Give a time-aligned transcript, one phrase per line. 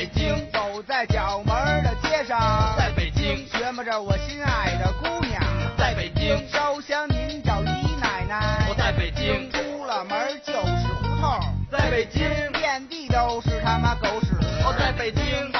[0.00, 5.42] 北京，走在角门的街上，在北京，琢磨着我心爱的姑娘，
[5.76, 7.68] 在北京，烧香您找李
[8.00, 11.38] 奶奶，我在北京，出了门就是胡同，
[11.70, 14.28] 在北京，遍地都是他妈狗屎，
[14.64, 15.52] 我在北京，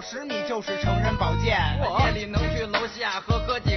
[0.00, 1.58] 十米就是成人保健。
[1.80, 3.76] 我夜里能去楼下喝喝几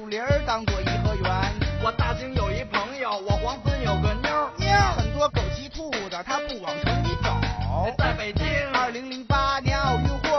[0.00, 1.30] 树林儿当做颐和园。
[1.84, 7.28] 我大兴有一朋友，我黄村有个妞儿，妞儿很多狗急兔的，他不往城里走。
[7.98, 10.30] 在北京，二零零八年奥运会，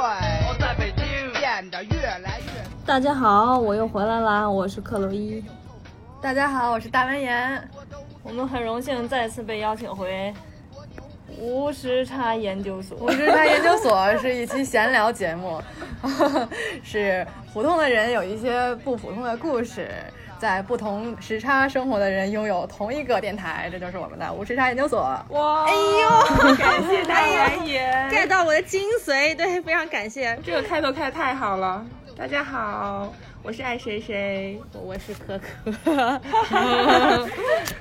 [0.50, 1.06] 我在北京
[1.40, 2.64] 变得越来越。
[2.88, 5.44] 大家好，我又回来啦，我是克洛伊。
[6.20, 7.70] 大家好，我是大文言。
[8.24, 10.34] 我们很荣幸再次被邀请回
[11.42, 12.96] 无时差研究所。
[13.00, 15.60] 无时差研究所是一期闲聊节目，
[16.86, 19.90] 是普通的人有一些不普通的故事，
[20.40, 25.00] 在不同时差生活的人拥有同一个电台，这就是我们的无时差研究所。
[25.30, 25.66] 哇！
[25.66, 30.38] 哎呦，感谢大文言，get 到我的精髓，对，非常感谢。
[30.46, 31.84] 这个开头开的太好了。
[32.16, 33.12] 大家好，
[33.42, 36.22] 我是爱谁谁，我是可可。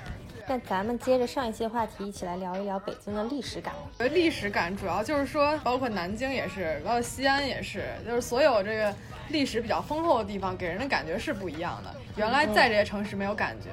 [0.50, 3.72] 那咱们接着上一期话题，一起来聊一聊北京的历史感。
[4.12, 8.92] 历史感主要就是说，包括南京也是，包括西安也是，就是所有这个
[9.28, 11.94] 历史比较丰厚的地方，给人的感觉是不一样的。
[12.16, 13.68] 原来在这些城市没有感觉，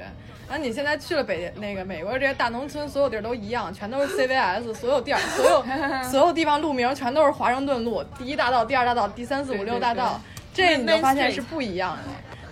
[0.47, 5.63] 那、嗯、你现在去了北那个美国这些大农村，所有地儿都一样，全都是 CVS， 所有地儿，所有
[6.03, 10.21] 所有地方路名全都是华盛顿路，第一大道、第二大道、第三四五六大道，
[10.53, 12.03] 这你就发现是不一样的。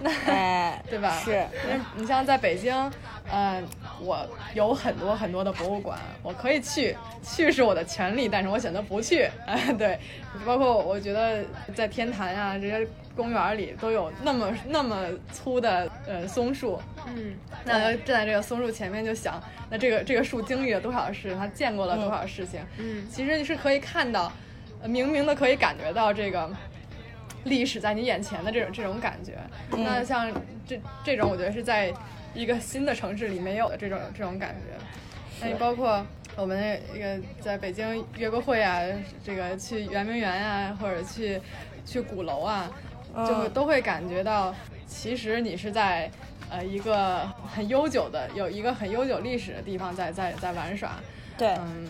[0.01, 1.11] 那哎， 对吧？
[1.23, 1.45] 是，
[1.95, 2.75] 你像在北京，
[3.31, 3.63] 嗯、呃，
[4.01, 9.29] 我有很多很多的博物馆，我可以去，去是我的权利，但是我选择不去。
[9.45, 10.00] 哎、呃，对，
[10.45, 24.31] 包括我觉得在天坛啊这些公园里都有那么那么粗的呃松树，嗯，那站在这个松树前面就想，那这个这个树经历了多少事，它见过了多少事情，嗯，其实你是可以看到，
[24.81, 26.50] 呃、明明的可以感觉到这个。
[27.45, 29.34] 历史在你眼前的这种这种感觉，
[29.73, 30.31] 嗯、那像
[30.67, 31.94] 这这种，我觉得是在
[32.35, 34.78] 一个新的城市里没有的这种这种感觉。
[35.41, 38.81] 那你包括我们那个在北京约个会啊，
[39.23, 41.41] 这个去圆明园啊，或者去
[41.85, 42.69] 去鼓楼啊，
[43.25, 44.53] 就都会感觉到，
[44.85, 46.12] 其实你是在
[46.50, 50.91] 呃一个很悠久的有一个很悠久历史的地方在在在玩耍。
[51.38, 51.88] 对，嗯。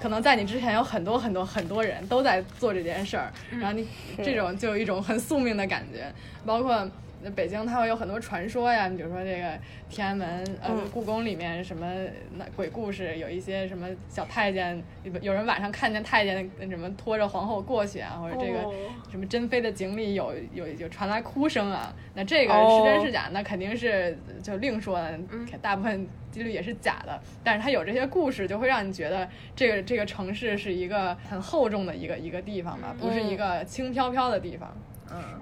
[0.00, 3.86] 可能在你之前有很多很多很多人都在做这件事儿，嗯、然后你
[4.16, 6.10] 这种就有一种很宿命的感觉。
[6.46, 6.90] 包括
[7.34, 9.58] 北京，它会有很多传说呀，你比如说这个
[9.88, 10.28] 天安门
[10.62, 11.86] 呃嗯故宫里面什么
[12.36, 14.82] 那鬼故事，有一些什么小太监，
[15.20, 18.72] 有人晚上看见太监什么拖着皇后过去啊，或者这个
[19.10, 23.28] 什么珍妃的井里有有有传来哭声啊，那这个是真是假？
[23.32, 25.18] 那肯定是就另说了，
[25.60, 26.06] 大部分。
[26.30, 34.72] 几率也是假的，但是它有这些故事，就会让你觉得这个这个城市是一个很厚重的一个一个地方吧，不是一个轻飘飘的地方。
[34.72, 34.89] 嗯，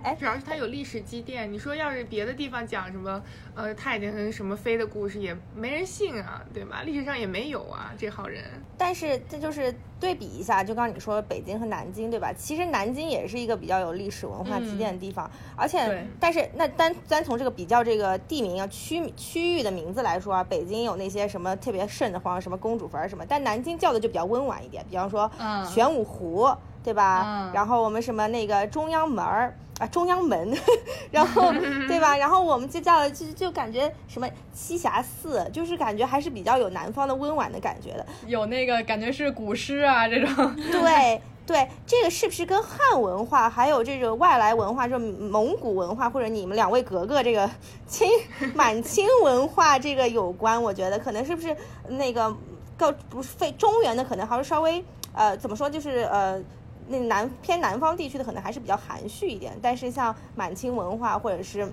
[0.02, 1.52] 哎，主要是它有历史积淀。
[1.52, 3.22] 你说要是别的地方讲什么
[3.54, 6.82] 呃太监跟什么妃的故事，也没人信啊，对吧？
[6.84, 8.44] 历史上也没有啊，这号人。
[8.76, 12.32] 但是这就是对比一下，就刚你说北京和南京，对吧？
[12.32, 26.48] 其实南京也是一个比较有历史文化积淀的地方，嗯、而且但是那单单从这个比较这个地名啊区区域的名字来说啊，北京有那些什么特别瘆得慌，什么公主坟什么，但南京叫的就比较温婉一点，比方说嗯玄武湖。
[26.84, 27.24] 对吧？
[27.26, 30.52] 嗯、然后我们什么那个中央门儿啊，中央门，
[31.12, 31.52] 然后
[31.86, 32.16] 对吧？
[32.16, 40.56] 然后我们就叫就就感觉什么栖霞寺，就是感觉还是比较有南方的温婉的感觉的，有那个感觉是古诗啊这种。
[40.72, 47.48] 对对，这个是不是跟汉文化还有这个外来文化，就蒙古文化或者你们两位格格这个
[47.86, 48.08] 清
[48.54, 50.60] 满清文化这个有关？
[50.60, 51.56] 我觉得可能是不是
[51.88, 52.34] 那个
[52.76, 56.42] 够不是非中原的，可能还是稍微呃怎么说，就是呃。
[56.88, 61.70] 那南偏南方地区的可能还是比较含蓄一点，但是像满清文化或者是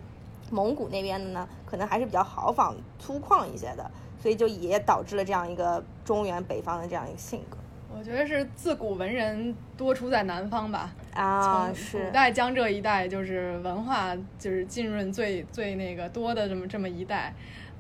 [0.51, 3.89] 蒙古那边的呢，可能还是比较豪放粗犷一些的，
[4.21, 7.57] 所以就也导致了这样一个中原北方的这样一个性格。
[7.97, 10.93] 我觉得是自古文人多出在南方吧。
[11.13, 17.33] 啊，是古代江浙一带就是文化就是浸润最最那个多的这么这么一带，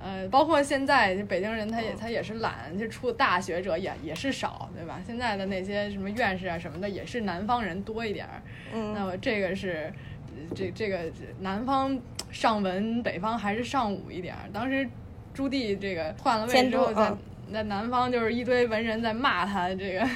[0.05, 5.01] 呃，包括现在就北京人他也他也是懒，就出大学者也也是少，对吧？
[5.03, 8.39] 现在的那些什么院士啊什么的也是南方人多一点儿，
[8.71, 9.91] 嗯那么这个是
[10.27, 10.99] 呃这这个
[11.39, 11.99] 南方
[12.31, 14.41] 上文，北方还是上武一点儿。
[14.53, 14.87] 当时
[15.33, 17.11] 朱棣这个换了位监之后，在
[17.51, 20.07] 在南方就是一堆文人在骂他，这个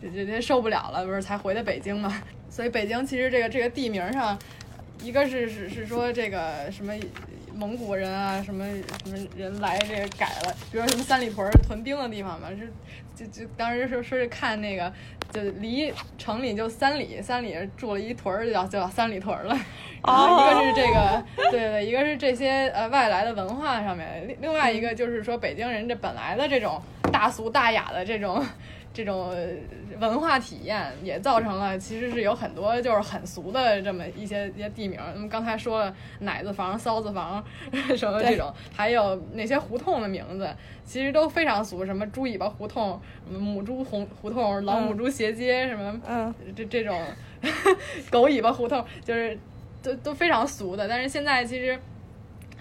[0.00, 2.22] 这这这受不了了，不是才回的北京嘛？
[2.48, 4.38] 所以北京其实这个这个地名上，
[5.02, 6.94] 一个是是是说这个什么。
[7.54, 8.64] 蒙古人啊，什么
[9.04, 12.72] 什么人来这个改了，比如说什么三里屯儿屯兵的地方嘛，是
[13.14, 14.92] 就就当时说说是看那个，
[15.30, 19.56] 就离城里就三里，三里住了一屯儿，就叫就叫三里屯儿了。
[20.04, 26.82] 然后一个是这个，对对，一个是这些呃外来的文化上面，另另外一个就是说北京人这本来的这种
[27.12, 28.44] 大俗大雅的这种
[28.92, 29.46] 这种呃
[29.98, 35.00] 文化体验，也造成了其实是有很多就是很俗的这么一些一些地名。
[35.14, 37.42] 那么刚才说了奶子房、骚子房
[37.96, 40.48] 什么这种，还有那些胡同的名字，
[40.84, 43.00] 其实都非常俗，什么猪尾巴胡同、
[43.30, 47.00] 母猪红胡同、老母猪斜街什么，嗯这这种
[48.10, 49.38] 狗尾巴胡同，就是
[49.82, 50.86] 都都非常俗的。
[50.86, 51.78] 但是现在其实。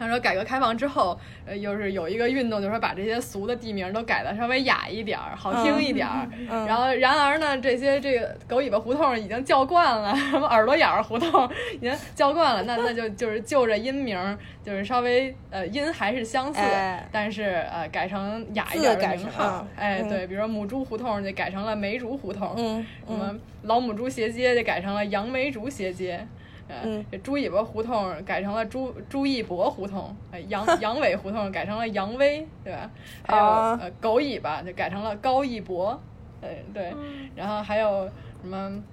[0.01, 6.27] 他说，改革开放之后，呃，又是有一个运动，就是说把这些俗的地名都改的稍微雅一点儿，好听一点儿。
[6.49, 19.59] 嗯然后，然而呢，这些这个狗尾巴胡同已经叫惯了，什么耳朵眼儿胡同已经叫惯了，那那就就是就着音名，就是稍微呃音还是相似，哎但是呃改成雅一点儿的改成名号。
[19.61, 26.25] 嗯哎，嗯对，比如说母猪胡同就改成了梅竹胡同，嗯什么老母猪斜街就改成了杨梅竹斜街。
[26.71, 32.89] 呃嗯，这猪尾巴胡同改成了朱朱义博胡同，呃杨杨伟胡同改成了杨威，对吧？
[33.27, 35.99] 还有、啊呃狗尾巴就改成了高义博，
[36.41, 38.09] 呃对，嗯然后还有
[38.41, 38.83] 什么？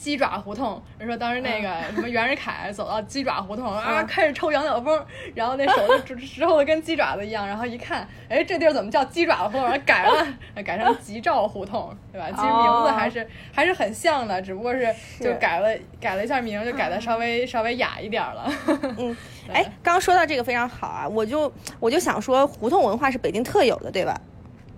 [0.00, 4.98] 鸡爪胡同，人说当时那个什么袁世凯走到鸡爪胡同啊，嗯开始抽羊角风，
[5.34, 9.62] 然后那手就直直厚的跟鸡爪子一样，然后一看，哎，这地儿怎么叫鸡爪胡同？
[9.62, 10.26] 然后改了，
[10.64, 12.28] 改成吉兆胡同，对吧？
[12.30, 14.88] 其实名字还是、还是很像的，只不过是
[15.20, 15.68] 就改了
[16.00, 18.50] 改了一下名，就改的稍微稍微雅一点了。
[18.96, 19.14] 嗯，
[19.52, 24.18] 哎，刚刚说到这个非常好啊，我就我就想说，胡同文化是北京特有的，对吧？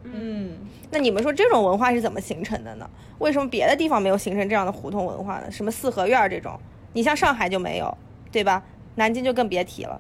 [0.05, 0.59] 嗯，
[0.93, 2.89] 那你们说这种文化是怎么形成的呢？
[3.19, 5.51] 为什么别的地方没有形成这样的胡同文化呢？
[5.51, 6.57] 什么四合院儿这种，
[6.93, 7.97] 你像上海就没有，
[8.31, 8.63] 对吧？
[8.97, 9.99] 南京就更别提了。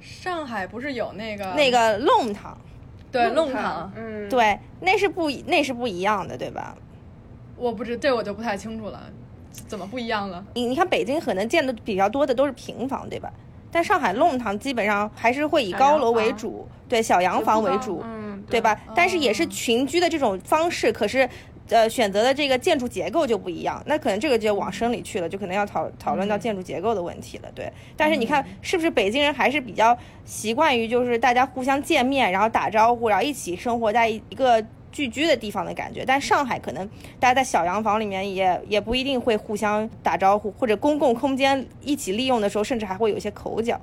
[0.00, 2.56] 上海不是有那个那个弄堂，
[3.12, 6.74] 对弄堂，嗯，对，那是不那是不一样的，对吧？
[7.58, 9.02] 我不知这我就不太清楚了，
[9.68, 10.42] 怎么不一样了？
[10.54, 13.30] 你你看北京可能建的比较多的都是平房，对吧？
[13.70, 18.19] 但上海弄堂基本上还是会以高楼为主，对小洋房为主，嗯，
[18.50, 18.78] 对吧？
[18.94, 21.28] 但是也是群居的这种方式，可是。
[21.72, 27.72] 呃，选择的这个建筑结构就不一样，那可能这个就往深里去了，就可能要讨讨论到建筑结构的问题了，对。
[27.96, 34.60] 但是你看，是不是北京人还是比较习惯于就是大家互相见面，然后打招呼，然后一起生活在一个
[34.90, 36.04] 聚居的地方的感觉？
[36.04, 36.84] 但上海可能
[37.20, 43.80] 大家在小洋房里面也也不一定会互相打招呼，或者公共空间一起利用的时候，甚至还会有一些口角。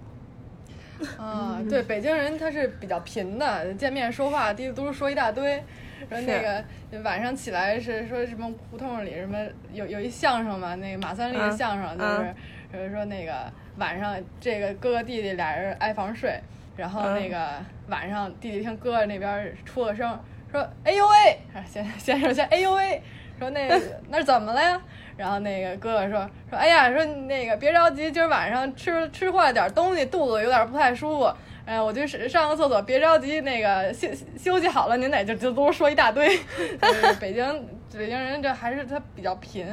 [1.17, 5.63] 啊，对，北京人他是比较贫的，见面说话嘀里嘟噜说一大堆。
[6.07, 6.63] 说那个
[7.03, 9.35] 晚上起来是说什么胡同里什么
[9.73, 12.33] 有有一相声嘛，那个马三立的相声就是，
[12.71, 16.39] 就是说那个晚上这个哥哥弟弟俩人挨房睡，
[16.77, 17.49] 然后那个
[17.87, 20.17] 晚上弟弟听哥哥那边出了声，
[20.51, 23.01] 说哎呦喂，先先说先哎呦喂，
[23.39, 23.69] 说那
[24.09, 24.81] 那怎么了呀？
[25.15, 31.33] 然后那个哥哥说说哎呀，说那个别着急，今儿晚上吃吃坏了点东西，肚子有点不太舒服。
[31.65, 36.37] 哎，我就是上个厕所，别着急，那个休休息好了，您得就就都说一大堆。
[36.81, 39.67] 就是北京北京人这还是他比较贫，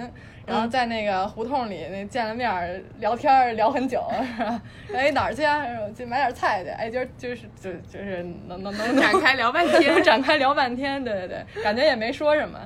[0.46, 4.04] 然后在那个胡同里那见了面儿聊天儿聊很久，
[4.36, 4.60] 是吧？
[4.94, 5.64] 哎哪儿去啊？
[5.96, 6.70] 去买点菜去。
[6.70, 12.58] 哎，今儿就是就就是能能能展开聊半天展开聊半天，对对对，感觉也没说什么。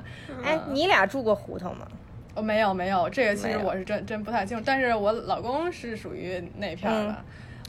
[0.43, 1.87] 哎，你俩住过胡同吗？
[2.35, 7.15] 哦，没有没有，这个其实我是真真不太清楚，但是我老公是属于那片儿的。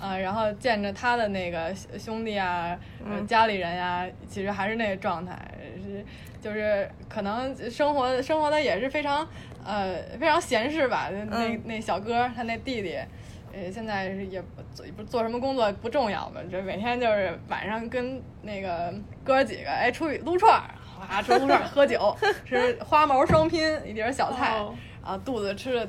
[0.01, 2.75] 啊，然后见着他的那个兄弟啊，
[3.05, 5.37] 呃家里人呀、其实还是那个状态，
[5.85, 6.03] 是
[6.41, 9.27] 就是可能生活生活的也是非常
[9.65, 11.09] 呃非常闲适吧。
[11.31, 12.97] 那那小哥他那弟弟，
[13.53, 18.93] 呃现在是也不做也不做什么工作不重要吧，这每天就是晚上跟那个
[19.25, 24.59] 哥儿几个哎出去撸串儿，哗吃撸串儿喝酒， 吃花毛双拼一碟小菜。
[24.59, 25.89] 哦啊，肚子吃的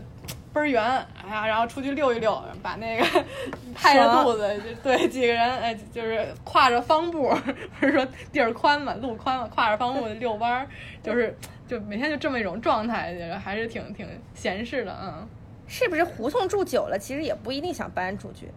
[0.53, 3.05] 倍儿圆，哎呀，然后出去溜一溜，把那个
[3.74, 7.29] 拍着肚子，就对几个人，哎，就是挎着方步，
[7.79, 10.67] 不是说地儿宽嘛，路宽嘛，挎着方步遛弯儿，
[11.01, 11.36] 就是
[11.67, 15.27] 就每天就这么一种状态，觉得还是挺挺闲适的，嗯。
[15.67, 18.51] 是不是胡同住久了，其实也不一定想搬出去？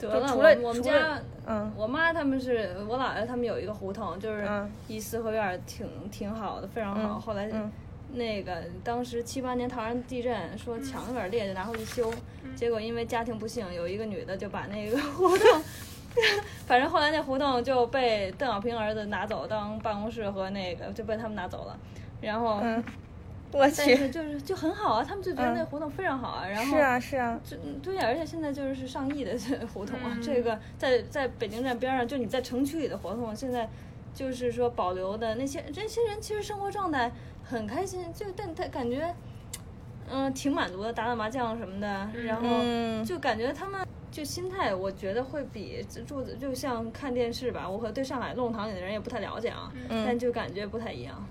[0.00, 7.00] 得了，除了我我们家，嗯我妈他们是我姥爷他们有一个胡同，就是嗯一四合院儿，挺挺好的，非常好。
[7.02, 7.70] 嗯后来嗯
[8.16, 12.12] 那个当时七八年唐山地震，说墙有点裂，就拿回去修，
[12.54, 15.62] 结果因为家庭不幸，有一个女的就把那个 胡同。
[16.66, 21.78] 反正后来那胡同就被邓小平儿子拿走当办公室和那个就被他们拿走了，
[22.22, 22.82] 然后嗯，
[23.52, 25.66] 我但去，是就是就很好啊，他们就觉得那嗯。
[25.66, 33.68] 胡同非常好啊，然后是啊是啊，这对呀，而且现在就是上亿的这 胡同啊，嗯这个在在北京站边上，就你在城区里的胡同，现在
[34.14, 37.12] 就是说保留的那些这些人，其实生活状态
[37.48, 39.14] 很开心，就但他感觉，
[40.10, 41.86] 嗯、挺满足的，打打麻将什么的，
[42.24, 43.04] 然后嗯。
[43.04, 43.86] 就感觉他们。
[44.10, 51.22] 就心态，我觉得会比住的就像看电视吧，我和对上海弄堂里的人也不太了解啊，但就感觉不太一样。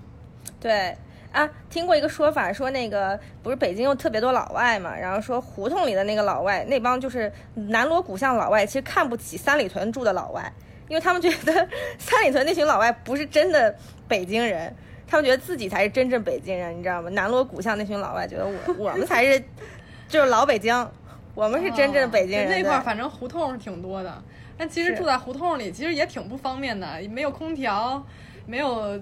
[0.60, 0.96] 对。
[1.32, 10.50] 啊，听过一个说法，说那个不是北京有特别多老外嘛，然后说胡同里的那个老外，那帮就是南锣鼓巷老外，其实看不起三里屯住的老外，
[10.88, 11.68] 因为他们觉得
[11.98, 13.74] 三里屯那群老外不是真的
[14.06, 14.72] 北京人，
[15.06, 17.08] 他们觉得自己才是真正北京人，你知道吗？
[17.10, 19.42] 南锣鼓巷那群老外觉得我 我们才是
[20.08, 20.74] 就是老北京，
[21.34, 22.48] 我们是真正的北京人。
[22.48, 24.22] 对那块儿反正胡同是挺多的，
[24.58, 28.04] 但其实住在胡同里其实也挺不方便的，没有空调，
[28.46, 29.00] 没有。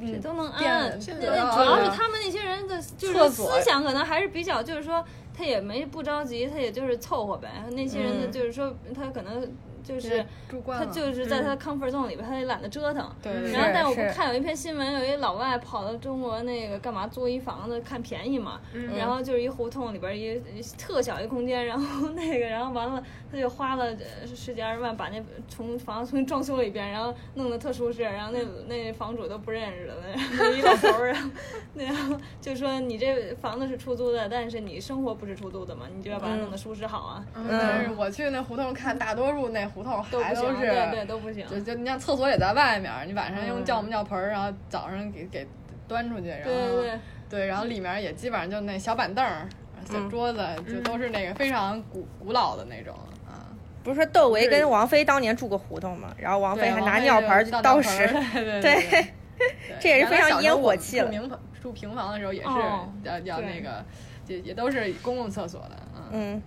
[0.00, 0.98] 嗯，都能电安。
[0.98, 5.04] 现在主要是啊他们那些人的，就是思想可能还是比较，就是说
[5.36, 7.50] 他也没不着急，他也就是凑合呗。
[7.72, 9.46] 那些人的嗯就是说他可能
[9.82, 10.24] 就是
[10.66, 13.10] 他就是在他的 comfort zone 里边，他也懒得折腾。
[13.22, 18.60] 对然后，但我不看有一篇新闻，有一老外跑到中国那个干嘛租一房子看便宜嘛，
[18.96, 29.94] 然后就是一胡同里边一一特小一空间，然后 那个然后完了他就花了呃十几二十万把那从房子重新装修了一遍，然后弄得特舒适，然后那那房主都不认识了，
[30.38, 31.30] 那一老头儿，然后
[31.74, 41.46] 然后就说你这房子是出租的，但是你生活不是出租的嘛，你就要把它弄得舒适好啊，嗯，但是我去那胡同看，大多数那胡同还都是，对对都不行。
[41.48, 45.46] 就就你像厕所也在外面儿，你晚上用嗯酵母尿盆儿，然后早上给给
[45.88, 47.00] 端出去，然后对对对
[47.30, 49.48] 对然后里面也基本上就那小板凳儿、
[49.84, 52.94] 小桌子，就都是那个非常古古老的那种
[53.26, 53.48] 啊。
[53.82, 56.14] 不是说窦唯跟王菲当年住过胡同吗？
[56.18, 58.06] 然后王菲还拿尿盆儿去倒屎，
[58.60, 59.06] 对
[59.80, 63.84] 这也是非常烟火气了住平房住平房的时候也是哦要要那个，
[64.28, 65.76] 也也都是公共厕所的，
[66.12, 66.40] 嗯。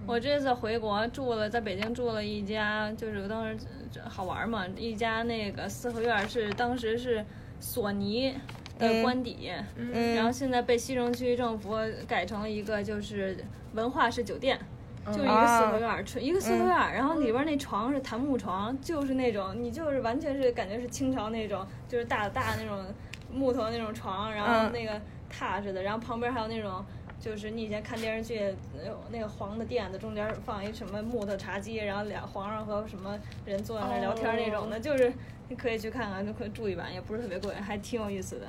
[0.00, 0.04] 嗯。
[0.06, 3.56] 我这次回国住了，在北京住了一家，就是当时
[3.92, 7.24] 这好玩嘛，一家那个四合院是当时是
[7.60, 8.34] 索尼
[8.78, 11.76] 的官邸，嗯，然后现在被西城区政府
[12.06, 13.36] 改成了一个就是
[13.74, 14.58] 文化式酒店。
[15.06, 22.84] 就是一个四合院儿，纯一个四合院儿，然后里边那床是檀木床，就是那种你就是完全是感觉是清朝那种，就是大大那种
[23.32, 24.72] 木头那种床，然后嗯。
[24.72, 25.00] 那个
[25.32, 26.84] 榻似的，然后旁边还有那种
[27.20, 28.36] 就是你以前看电视剧
[28.84, 35.12] 有那个黄的垫子，中间放一什么木头茶几，然后俩皇上和什么人坐在那儿聊天那种的，就是
[35.48, 38.46] 你可以去看看，就可以住一晚，也不是特别贵，还挺有意思的。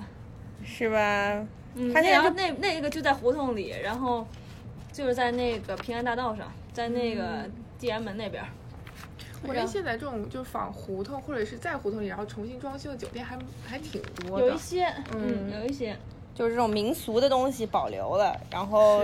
[0.64, 1.46] 是吧？
[1.76, 4.26] 嗯，他现在就然后那那个就在胡同里，然后
[4.94, 7.46] 就是在那个平安大道上，在那个
[7.78, 8.50] 地安门那边儿。
[9.44, 13.36] 我觉得现在这种就仿胡同或者是在胡同里然后重新装修的酒店还
[13.66, 14.48] 还挺多的。
[14.48, 14.86] 有一些，
[15.16, 15.98] 嗯嗯，有一些，
[16.42, 19.04] 就是这种民俗的东西保留了，然后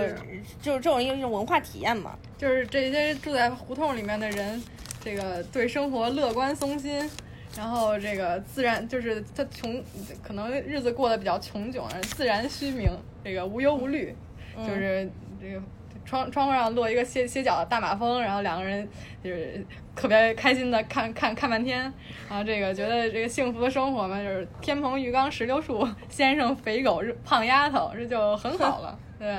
[0.60, 2.18] 就是这种一种文化体验嘛。
[2.36, 4.60] 就是这些住在胡同里面的人，
[5.00, 7.08] 这个对生活乐观松心，
[7.56, 9.80] 然后这个自然就是他穷，
[10.20, 12.90] 可能日子过得比较穷窘，自然虚名，
[13.22, 14.12] 这个无忧无虑，
[14.56, 15.08] 就是
[15.40, 15.62] 这个。
[16.08, 18.88] 窗窗户上落一个歇歇脚的大马蜂，然后两个人
[19.22, 19.62] 就是
[19.94, 21.80] 特别开心的看看看半天，
[22.30, 29.36] 然后这个觉得这个幸福的生活嘛，就是天蓬、鱼缸石榴树，先生肥狗胖丫头，这就很好了，对？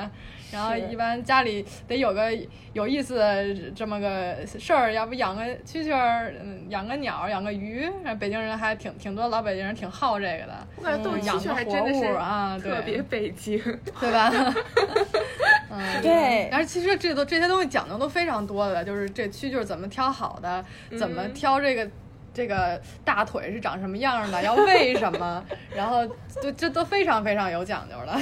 [0.52, 2.30] 然后一般家里得有个
[2.72, 7.88] 有意思的这么个事儿，要不养个蛐蛐儿，嗯养个鸟，养个鱼。
[8.18, 13.58] 北京人还挺挺多老北京人挺好这个的，我感觉斗养蛐蛐还个活物真的是啊，对特别北京。
[14.00, 14.30] 对吧？
[15.70, 20.64] 嗯，对但是其实这都这些东西讲究都非常多的，就是这蛐蛐怎么挑好的，
[20.98, 21.88] 怎么挑这个。
[22.32, 24.42] 这个大腿是长什么样的？
[24.42, 25.44] 要喂什么？
[25.74, 26.06] 然后
[26.40, 28.18] 就这都非常非常有讲究了。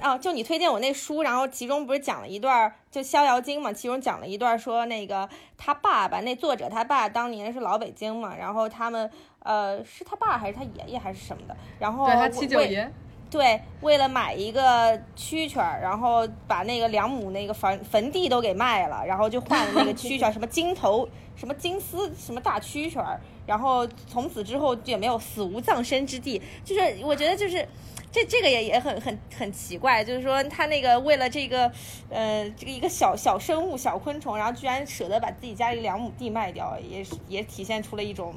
[0.00, 9.08] 啊， 就你推荐我那书，然后其中不是讲了一段儿就《逍遥经》嘛，其中讲了一段说那个他爸爸，那作者他爸当年是老北京嘛，然后他们
[9.40, 12.90] 呃是他爸还是他爷爷还是什么的，然后对他七舅爷，
[13.30, 26.42] 对，为了买一个蛐蛐儿，然后把那个两亩那个坟坟地都给卖了，然后就换了那个蛐蛐儿，什么金头、什么金丝、什么大蛐蛐儿，然后从此之后就也没有死无葬身之地。
[26.64, 27.66] 就是我觉得就是。
[28.12, 31.70] 这这个也也很很很奇怪，就是说他那个为了这个，
[32.08, 38.34] 呃，这个一个小小生物小昆虫，然后居然舍得把自己家里两亩地卖掉，也是也体现出了一种，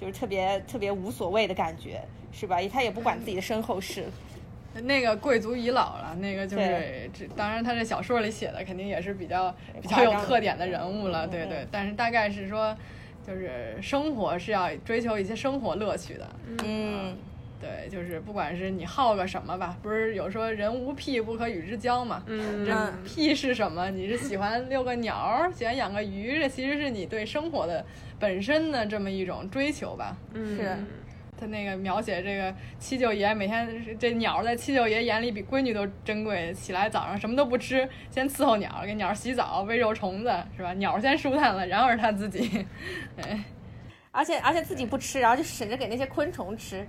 [0.00, 2.58] 就是特别特别无所谓的感觉，是吧？
[2.70, 4.04] 他也不管自己的身后事。
[4.82, 9.50] 那个贵族已老了，那个就是这，当然他这小说里写的肯定也是比较
[9.80, 11.66] 比较有特点的人物了，对对。
[11.70, 12.76] 但是大概是说，
[13.26, 16.28] 就是生活是要追求一些生活乐趣的，
[16.62, 17.16] 嗯，
[17.60, 22.22] 对，就是不管是你好个什么吧，不是有说人无癖不可与之交嘛？
[22.26, 23.90] 嗯这癖是什么？
[23.90, 27.84] 你是喜欢遛个鸟儿，喜欢养个鱼，这其实是你对生活的
[28.18, 30.16] 本身的这么一种追求吧。
[30.34, 30.76] 嗯是
[31.38, 40.72] 他那个描写这个七舅爷每天这鸟儿在七舅爷眼里比闺女都珍贵，起来早上什么都不吃，先伺候鸟儿，给鸟儿洗澡，喂肉虫子，是吧？
[40.74, 42.64] 鸟儿先舒坦了，然后是他自己。
[43.20, 43.44] 哎，
[44.12, 46.86] 而且而且自己不吃，然后就省着给那些昆虫吃。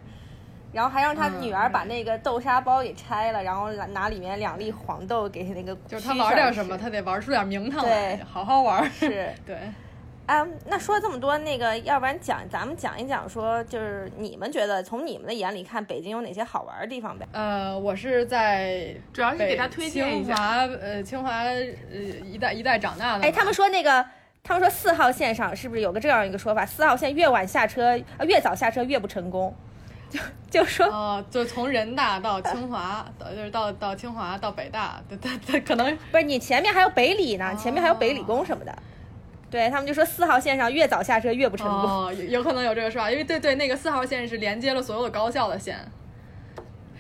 [0.72, 8.90] 然后还让他女儿把那个豆沙包给拆了，然后拿拿里面两粒黄豆给那个就是他玩点什么，他得玩出点名堂来，对好好玩儿。
[8.90, 9.58] 是 对。
[10.26, 17.26] 啊，那说了这么多，那个要不然讲咱们讲一讲，说就是你们觉得从你们的眼里看，北京有哪些好玩的地方呗？
[17.32, 20.36] 呃，我是在主要是给他推荐一下。
[20.36, 21.62] 清华呃清华呃
[22.26, 23.26] 一代一代长大的嘛。
[23.26, 24.06] 哎，他们说那个，
[24.44, 26.66] 他们说四号线上是不是有个这样一个说法？
[26.66, 29.56] 四号线越晚下车，呃，越早下车越不成功。
[30.10, 38.74] 就 就说哦，就从人大到清华， 到就是到到清华到北大， 对对对，可能不是你前面还有北理呢，前面还有北理工什么的。
[39.50, 41.90] 对他们就说四号线上越早下车越不成功。
[41.90, 45.78] 哦，有有可能有这个说法，因为对对，那个四号线是连接了所有的高校的线。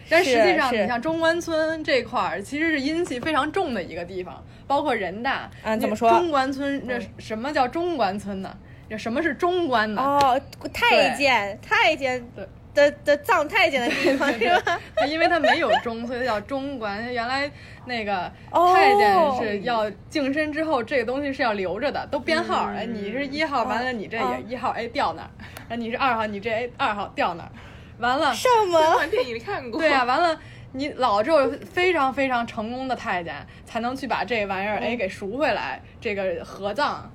[0.09, 5.49] 但实际上，你像中关村这块儿，其实是阴气非常重的一个地方，包括人大。
[5.63, 8.57] 嗯怎么说中关村这什么叫中关村呢？
[8.89, 10.01] 这什么是中关呢？
[10.01, 10.41] 哦，
[10.73, 14.79] 太监太监对的的葬太监的地方是吧？
[15.07, 17.01] 因为他没有中，所以它叫中关。
[17.11, 17.51] 原来
[17.85, 22.67] 那个哦太监是要净身之后，这个东西是要留着的，都编号。
[22.67, 25.29] 哎，你是一号，完了你这哦也一号，哎掉那儿；
[25.69, 27.51] 哎，你是二号，你这哎二号掉那儿。
[27.97, 29.05] 完了，什么？
[29.07, 29.79] 电影看过。
[29.79, 30.39] 对呀、完了。
[30.73, 33.33] 你老只有非常非常成功的太监，
[33.65, 35.81] 才能去把这玩意儿哎给赎回来。
[35.99, 37.09] 这个合葬，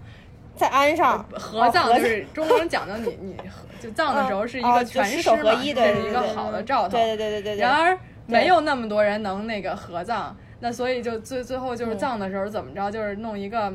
[0.57, 6.97] 再安上合葬哦就是中国人讲究你你合就葬的时候是一哦个全就尸嘛，合一对这是一个好的兆头。
[6.97, 7.61] 对对对对对对。
[7.61, 13.73] 然而没有那么多人能那个合葬，那所以就最最后就是葬的时候怎么着，就是弄一个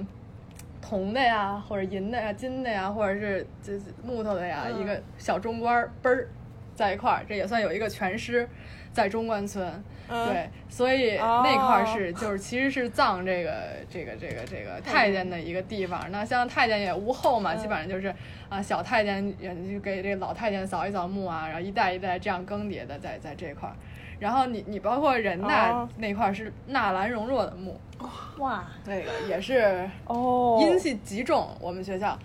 [0.82, 6.30] 铜的呀，或者银的呀、金的呀，或者是就是木头的呀，一个小中官儿嘣儿
[6.76, 8.48] 在一块儿，这也算有一个全尸
[8.98, 9.64] 在中关村。
[10.10, 13.52] 嗯对，所以哦那块儿是就是其实是葬这个
[13.90, 16.02] 这个这个这个太监的一个地方。
[16.10, 18.12] 那像太监也无后嘛，基本上就是
[18.48, 23.76] 啊小太监也就给这个老太监扫一扫墓啊，然后一代一代这样更迭的在在这块儿。
[24.18, 27.78] 然后你你包括人大哦那块儿是纳兰容若的墓，
[28.38, 31.50] 哇那个也是哦，阴气极重。
[31.60, 32.18] 我们学校，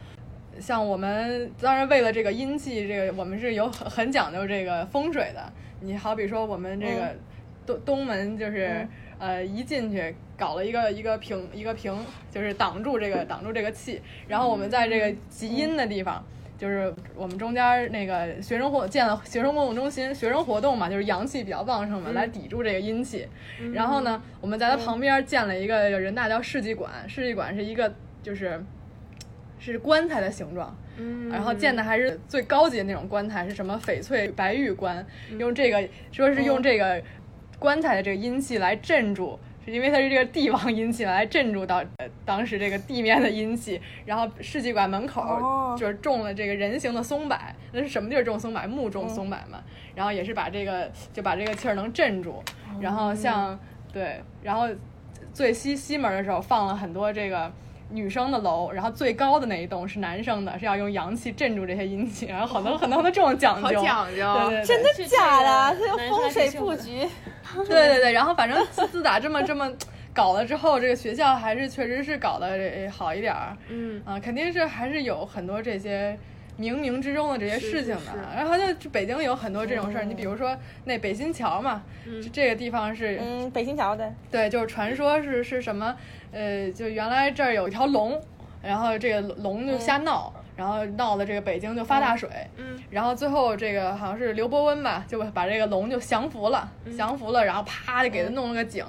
[0.60, 5.52] 像我们当然为了这个阴气，这个我们是有很很讲究这个风水的。
[5.82, 7.18] 你好比说我们这个嗯。
[7.64, 8.86] 东东门就是、
[9.18, 11.96] 呃一进去搞了一个一个屏一个屏，
[12.28, 16.24] 就是挡住这个挡住这个气，然后我们在这个极阴的地方。
[16.58, 23.26] 就是我们中间那个学生活建了学生活动中心，学生活动嘛，就是阳气比较旺盛嘛，来抵住这个阴气。
[23.72, 27.92] 然后呢，我们在它旁边建了一个人大叫世纪馆，世纪馆是一个
[28.22, 28.60] 就是
[29.62, 35.06] 是棺材的形状，嗯，然后建的还是最高级的那种棺材，是什么翡翠白玉棺，
[35.38, 37.00] 用这个说是用这个
[37.58, 39.38] 棺材的这个阴气来镇住。
[39.64, 45.76] 是因为它是这个帝王阴气来镇住到、呃、当时这个地面的阴气，然后世纪馆门口哦。
[45.78, 47.38] 就是种了这个人形的松柏，
[47.70, 48.66] 那是什么地儿种松柏？
[48.66, 49.62] 木种松柏嘛，
[49.94, 52.42] 然后也是把这个就把这个气儿能镇住，
[52.80, 53.56] 然后像
[53.92, 54.68] 对，然后
[55.32, 57.48] 最西西门的时候放了很多这个
[57.92, 64.34] 女生的楼，然后最高的那一栋是男生的，是要用阳气镇住这些阴气，然后很多很多的这种讲究，好讲究。
[64.48, 65.76] 对对对， 真的假的？
[65.76, 67.06] 是这个风水布局，
[67.68, 69.70] 对对对，然后反正自自打这么这么
[70.14, 74.02] 搞了之后，这个学校还是确实是搞得呃好一点儿，嗯。
[74.04, 76.18] 啊，肯定是还是有很多这些。
[76.58, 78.00] 冥冥之中的这些事情的。
[78.00, 82.22] 是是，然后就北京有很多这种事儿，你比如说那北新桥嘛，嗯。
[82.30, 85.96] 这个地方是嗯，北新桥的，对，就是传说是是什么？
[86.32, 88.20] 呃，就原来这儿有一条龙，
[88.62, 92.28] 然后这个龙就瞎闹，然后闹的这个北京就发大水。
[92.56, 98.84] 嗯，然后最后这个好像是刘伯温吧，就把这个龙就降服了，降服了，然后啪就给他弄了个井，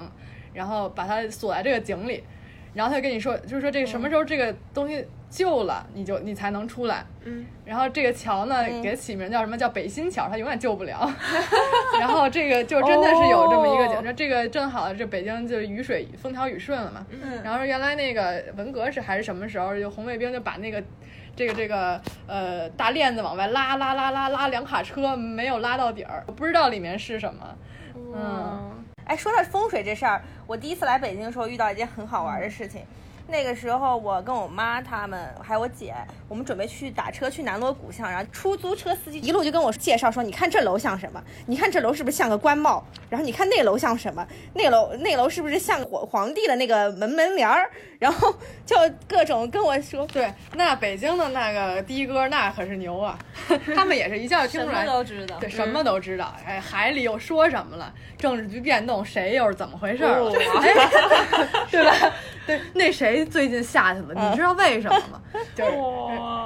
[0.53, 2.23] 然后把他锁在这个井里，
[2.73, 7.03] 然后他就跟你说，就是说这个什么时候这个东西救了，你就你才能出来。
[7.23, 9.57] 嗯，然后这个桥呢，给它起名叫什么？
[9.57, 11.11] 叫北新桥，它永远救不了。
[11.99, 17.05] 然后这个就真的是有这么一个景，哦说这个正好这北京就是雨水风调雨顺了嘛。
[17.09, 20.83] 嗯然后原来那个文革是还是什么时候，就红卫兵就把那个。
[21.35, 27.55] 这个这个呃大链子往外拉拉拉拉拉两卡车，没有拉到底儿，不知道里面是什么。
[27.95, 28.71] 嗯，
[29.05, 32.81] 哎，说到风水这事儿，我第一次来北京的时候遇到一件很好玩的事情。
[33.27, 35.95] 那个时候，我跟我妈他们还有我姐，
[36.27, 41.23] 我们准备去打车去南锣鼓巷，然后出租车司机一路就跟我介绍说：“你看这楼像什么？
[41.47, 42.83] 你看这楼是不是像个官帽？
[43.09, 44.27] 然后你看那楼像什么？
[44.53, 47.71] 那楼那楼是不是像皇皇帝的那个门门帘儿？”
[48.03, 48.35] 然后
[48.65, 48.75] 就
[49.07, 53.17] 各种跟我说，对，那北京的那个的哥那可是牛啊，
[53.73, 55.49] 他们也是一下就听什么出来，都知道对，。
[55.49, 56.35] 什么都知道。
[56.45, 57.93] 哎，海里又说什么了？
[58.17, 60.33] 政治局变动，谁又是怎么回事儿了？
[60.61, 62.11] 哎， 对吧？
[62.45, 64.13] 对，那谁最近下去了？
[64.13, 65.21] 你知道为什么吗？
[65.55, 65.71] 就是，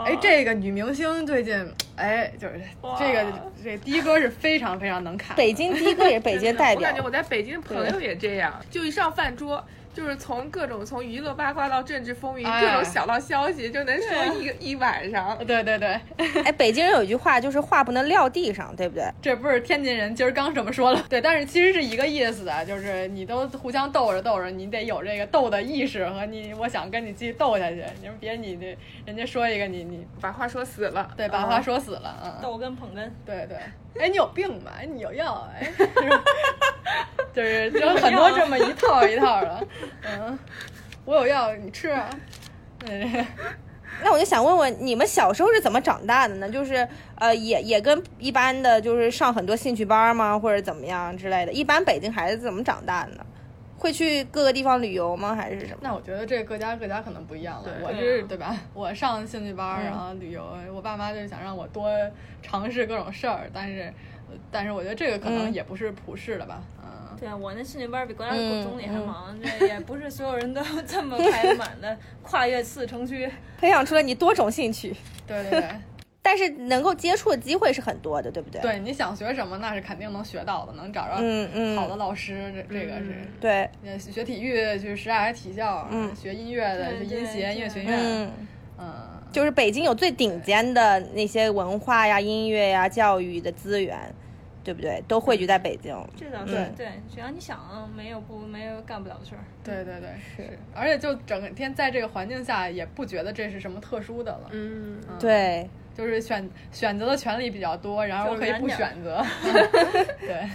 [0.05, 2.61] 哎，这个女明星最近，哎，就是
[2.99, 3.25] 这个
[3.63, 5.35] 这的哥是非常非常能看。
[5.35, 9.65] 北京的哥也是北京 代表我感觉，我在北京的朋友也这样，就一上饭桌。
[9.97, 15.35] 就是从各种从娱乐八卦到政治风云，哎各种小道消息，就能说一个一晚上。
[15.39, 15.99] 对对对，
[16.45, 19.11] 哎，北京人有一句话就是话不能撂地上，对不对？
[19.19, 33.57] 这不是天津人今儿刚这么说了，对，但是其实是一个意思啊，就是你都互相斗着斗着，你得有这个斗的意识和你，我想跟你继续斗下去，你说别你这人家说一个你你把话说死了，对把话说死了，嗯，逗跟捧哏，对对，
[33.99, 34.73] 哎你有病吧？
[34.79, 35.71] 哎你有药哎，
[37.33, 39.67] 就是有很多这么一套一套的，
[40.03, 40.37] 嗯，
[41.05, 42.09] 我有药你吃啊，
[42.85, 43.25] 嗯
[44.03, 46.47] 那我就想问问，你们小时候是怎么长大的呢？
[46.47, 51.51] 就是呃，也也跟一般的，就是上很多兴趣班吗，或者怎么样之类的？
[51.51, 53.25] 一般北京孩子怎么长大的呢？
[53.77, 55.35] 会去各个地方旅游吗？
[55.35, 55.77] 还是什么？
[55.81, 57.69] 那我觉得这各家各家可能不一样了。
[57.69, 58.55] 对我是对吧？
[58.73, 61.89] 我上兴趣班然后旅游，我爸妈就想让我多
[62.41, 63.81] 尝试各种事儿，但是，
[64.29, 66.61] 呃但是我觉得这个可能嗯也不是普世的吧。
[66.83, 73.29] 嗯，对啊，我那兴趣班比国家嗯总理还忙，这也不是所有人都 这么排满的，跨越四城区。
[73.59, 74.95] 培养出了你多种兴趣，
[75.27, 75.69] 对对对
[76.29, 83.15] 但是能够接触的机会是很多的，对不对？，对，你想学什么，那是肯定能学到的，能找着嗯嗯，好的老师，这这个是。
[83.39, 86.13] 对，呃学体育去什刹海体校，嗯。
[86.13, 88.31] 学音乐的音协音乐学院，嗯，
[88.77, 88.93] 嗯，
[89.31, 93.97] 就是北京有最顶尖的那些文化呀、音乐呀、教育的资源，
[94.65, 95.01] 对不对？
[95.07, 95.95] 都汇聚在北京。
[96.17, 96.49] 这倒嗯。
[96.49, 99.39] 是对，只要你想，没有不没有干不了的事儿。
[99.63, 109.25] 对对对，是，而且就整天在这个环境下，也不觉得这是什么特殊的了，嗯，对，就是选选择的权利比较多，然后我可以不选择。
[110.21, 110.47] 对，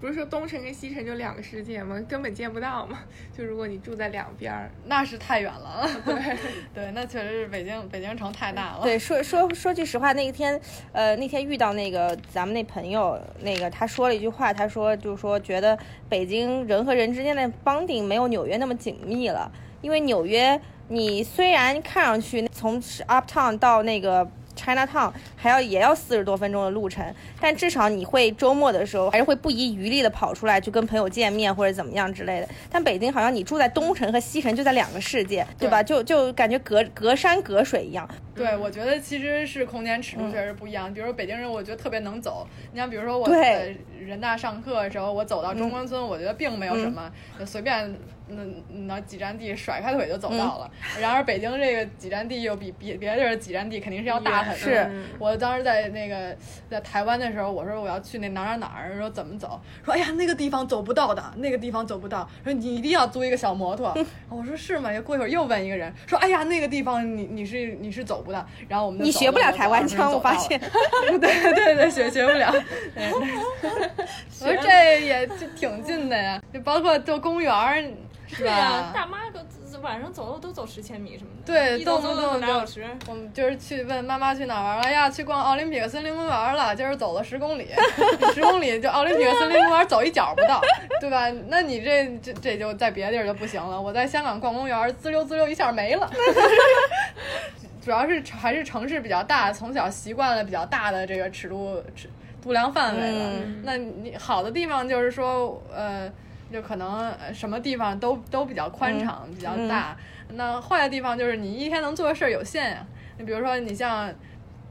[0.00, 1.96] 不是说东城跟西城就两个世界吗？
[2.08, 2.98] 根本见不到嘛。
[3.36, 5.88] 就如果你住在两边儿，那是太远了。
[6.04, 6.36] 对
[6.74, 8.80] 对，那确实是北京北京城太大了。
[8.82, 19.48] 对，说说说句实话，那一天，呃，那天遇到那个咱们那朋友，那个他说了一句话，他说就是说觉得北京人和人之间的 bonding 没有纽约那么紧密了，
[19.80, 24.28] 因为纽约你虽然看上去从 uptown 到那个。
[24.58, 32.48] Chinatown 还要也要四十多分钟的路程，但至少你会周末的时候还是会不遗余力的跑出来去跟朋友见面或者怎么样之类的。
[32.68, 35.82] 但北京好像你住在东城和西城就在两个世界，对吧？
[35.82, 38.08] 就就感觉隔隔山隔水一样。
[38.34, 40.92] 对，我觉得其实是空间尺度确实不一样。
[40.92, 42.46] 比如说北京人，我觉得特别能走。
[42.72, 47.92] 你像比如说我在人大上课的时候，我走到中关村，我觉得并没有什么，就随便
[48.28, 48.42] 那
[48.86, 50.70] 那几站地甩开腿就走到了。
[51.00, 54.58] 然而北京这个几站地又比别别的地儿几站地肯定是要大很多。
[54.58, 56.36] 是我当时在那个
[56.70, 59.60] 在台湾的时候，我说我要去那哪儿哪儿哪儿，说怎么走？
[59.84, 62.28] 说哎呀那个地方走不到的，那个地方走不到。
[62.44, 63.96] 说你一定要租一个小摩托。
[64.28, 64.90] 我说是吗？
[65.00, 68.46] 过一会儿又问一个人说哎呀那个地方你你是你是走不到。
[68.68, 70.58] 然后我们就你学不了台湾腔，我发现。
[71.20, 72.50] 对对对，学学不了。
[72.50, 73.10] 对
[74.40, 77.82] 我说这也就挺近的呀，就包括就公园儿，
[78.28, 78.92] 是对呀吧，？
[78.94, 79.44] 大妈个
[79.80, 82.86] 晚上走路都走十千米什么的，对动不动就俩小时。
[83.06, 87.68] 我们就是去问妈妈去哪儿玩了哎呀，去逛奥林匹克森林公园了，今儿走了十公里，
[88.34, 90.60] 十公里就奥林匹克森林公园走一脚不到，
[91.00, 91.30] 对吧？
[91.48, 93.80] 那你这这这就在别的地儿就不行了。
[93.80, 96.10] 我在香港逛公园，滋溜滋溜一下没了。
[97.80, 102.10] 主要是还是城市比较大，从小习惯了比较大的这个尺度尺
[102.42, 103.30] 度量范围了。
[103.44, 106.10] 嗯那你好的地方就是说，呃，
[106.52, 109.96] 就可能呃什么地方都都比较宽敞，比较大。
[110.34, 112.86] 那坏的地方就是你一天能做的事儿有限呀、
[113.18, 114.12] 你比如说你像。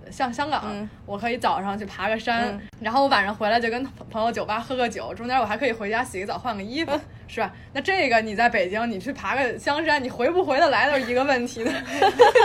[0.10, 7.52] 像香港，嗯我可以早上去爬个山，嗯然后我晚上回来就跟朋友酒吧喝个酒，中间我还可以回家洗个澡、换个衣嗯服，是吧？
[7.74, 11.70] 那这个你在北京，你去爬个香山，你回不回得来都是一个问题的，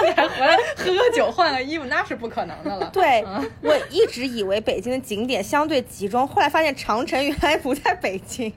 [0.04, 2.90] 你还回来喝个酒、换个衣服，那是不可能的了。
[2.92, 8.52] 对嗯，我一直以为北京的景点相对集中，后来发现长城原来不在北京。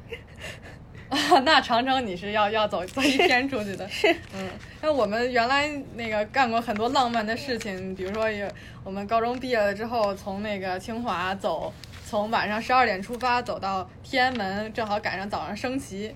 [1.45, 4.49] 那长城你是要要走走一天出去的，是，嗯，
[4.81, 8.47] 那我们原来那个干过很多浪漫的事情，比如说有
[8.83, 11.71] 我们高中毕业了之后，从那个清华走，
[12.05, 16.13] 从晚上十二点出发走到天安门，正好赶上早上升旗，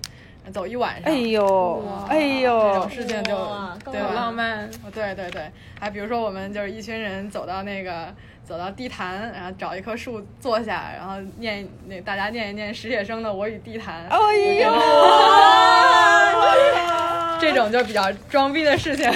[0.52, 1.12] 走一晚上。
[1.12, 4.68] 哎呦，哎呦这种，事情就哇对浪漫。
[4.92, 8.12] 对对对，还比如说我们就是一群人走到那个
[8.50, 14.04] 走到地坛，然后找一棵树坐下，然后念那大家念一念史铁生的《我与地坛》。
[14.12, 14.18] 哎
[14.58, 14.72] 呦，
[17.40, 19.08] 这种就比较装逼的事情，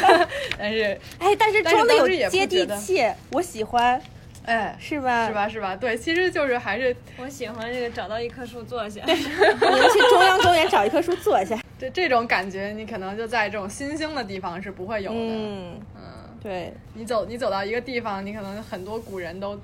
[0.56, 4.00] 但是哎，但是装的有也接地气，我喜欢，
[4.44, 5.26] 哎，是吧？
[5.26, 5.34] 是？
[5.34, 5.74] 吧是吧？
[5.74, 9.00] 对，其实就是还是我喜欢这个找到一棵树坐下。
[9.04, 11.58] 你 们去中央公园找一棵树坐下。
[11.76, 15.16] 这这种感觉，你可能就在这种新兴的地方是不会有的。
[15.18, 16.02] 嗯，嗯，
[16.44, 19.58] 对，你走你走到一个地方，你可能很多古人都。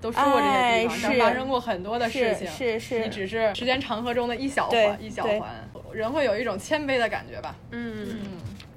[0.00, 8.18] 都说过这些地方，发生过很多的事是情，是是你只是时间长河中的一小环一小环，人会有一种谦卑的感觉吧，嗯，嗯，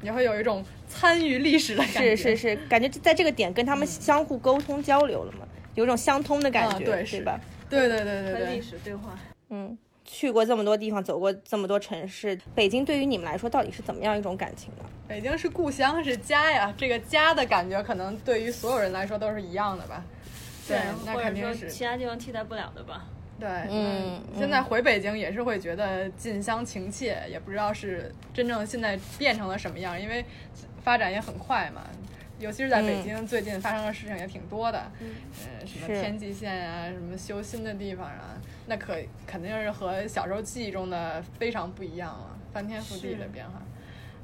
[0.02, 5.40] 也会有一种参与历史的感觉，是是是，感觉在这个点跟他们相互沟通交流了嘛，
[5.76, 7.22] 有一种相通的感觉，啊对是。
[7.24, 7.38] 吧？
[7.70, 8.34] 对对对对。
[8.34, 9.20] 和历，史对话。
[9.50, 14.86] 嗯，去过这么多地方，走过这么多城市，北京对于你们来说到底是怎么样一种感情呢？
[15.08, 20.04] 北京是故乡，是家呀，这个家的感觉可能对于所有人来说都是一样的吧。
[20.68, 23.06] 对，那或者说肯定是其他地方替代不了的吧。
[23.40, 30.26] 对，嗯现在回北京也是会觉得近乡情怯，也不知道是真正现在变成了什么样，因为
[30.84, 31.82] 发展也很快嘛。
[32.40, 35.08] 尤其是在北京，最近发生的事情也挺多的，嗯、
[35.66, 38.96] 什么天际线啊，什么修新的地方啊，那可
[39.26, 43.62] 肯定是和小时候记忆中的非常不一样了，翻天覆地的变化。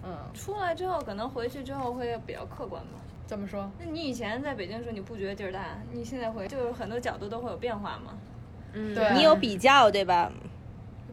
[0.05, 2.99] 嗯，出来之后，可能回去之后会比较客观吧。
[3.25, 5.77] 怎么说，那你以前在北京的时候，你不觉得地儿大？
[5.91, 8.17] 你现在回就是很多角度都会有变化嘛。
[8.73, 10.31] 嗯，对你有比较对吧？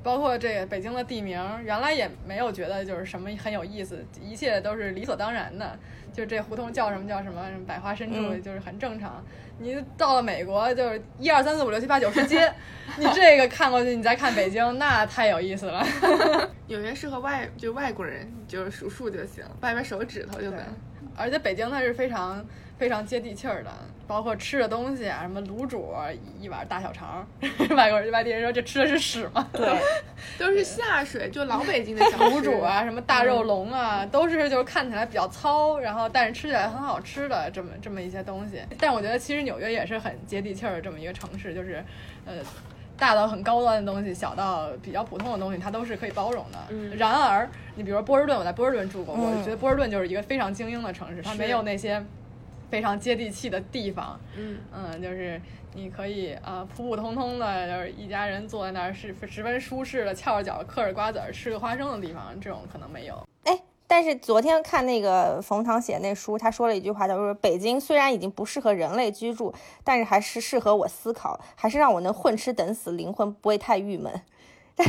[0.03, 5.79] 包括这个北京的地名，原来也没有觉得就是什么很有意思，一切都是理所当然的。
[6.13, 9.25] 就这胡同叫什么叫什么，什么百花深处，嗯就是很正常。
[9.59, 12.51] 你到了美国，就是一二三四五六七八九十街，
[12.97, 15.87] 你这个看过去，你再看北京，那太有意思了。
[16.67, 20.61] 纽约适合外就外国人，就是数数就行，掰掰手指头就能。
[21.17, 22.43] 而且北京它是非常
[22.79, 23.71] 非常接地气儿的，
[24.07, 25.93] 包括吃的东西啊，什么卤煮
[26.41, 27.27] 一碗大小肠，
[27.77, 29.47] 外国人外地人说这吃的是屎吗？
[29.53, 29.69] 对，
[30.39, 38.63] 都是下水，就老北京的小卤煮啊，什么大肉龙啊，都是就是看起来比较糙，然后但是吃起来很好吃的这么这么一些东西。
[38.79, 41.85] 但我觉得其实纽约也是很接地气儿的这么一个城市，就是
[42.25, 42.35] 呃。
[42.99, 46.59] 大到很高端的东西，小到比较普通的东西，它都是可以包容的。
[46.69, 52.05] 嗯然而，你比如说波士顿，我在波士顿住过，我嗯觉得波士顿就是一个非常精英的城市，它没有那些
[52.69, 54.21] 非常接地气的地方。
[54.37, 55.41] 嗯，嗯，就是
[55.73, 63.27] 你可以啊、普普通通的，就是一家人坐在那儿是十分舒适的，翘着脚嗑着瓜子儿吃个花生的地方，这种可能没有。
[63.45, 63.59] 哎，
[63.91, 74.23] 但是昨天看那个冯唐写那书，他说了一句话，叫做“北京虽然已经不适合人类居住，但是还是适合我思考，还是让我能混吃等死，灵魂不会太郁闷。
[74.77, 74.87] ”但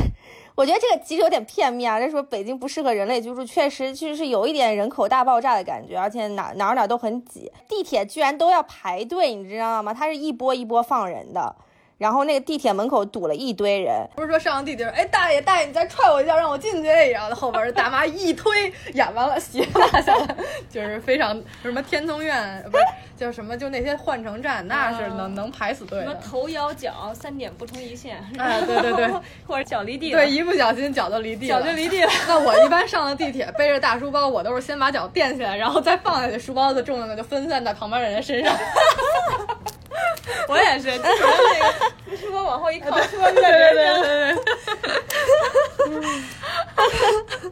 [0.54, 9.92] 我觉得这个其实有点片面啊，这说北京不适合人类居住，确实就是有一点人口大爆炸的感觉，而且哪哪哪都很挤，地铁居然都要排队，你知道吗？
[9.92, 11.56] 它是一波一波放人的。
[12.02, 16.90] 然后那个地铁门口堵了一堆人，不是说上地铁，哎，大爷大爷，你再踹我一脚，让我进去。
[16.90, 20.36] 然后后边大妈一推，演完了，鞋落下了，
[20.68, 22.84] 就是非常什么天通苑，呃不是
[23.16, 26.16] 叫什么，就那些换乘站，那是能、能排死队什么。
[26.16, 29.14] 头摇脚三点不同一线，啊，对对对，
[29.46, 32.10] 或者脚离地，对，一不小心脚就离地了，脚就离地了。
[32.28, 38.52] 那我一般上了地铁，背着大书包，我都是先把脚垫起来，然后再放下去，书包的重量就分散在旁边人的身上。
[40.48, 41.24] 我也是， 就是
[42.06, 44.02] 那个书包往后一靠，书包就在对人上。
[44.02, 44.42] 对对对。